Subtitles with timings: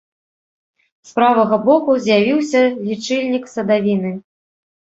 [1.09, 4.11] З правага боку з'явіўся лічыльнік садавіны.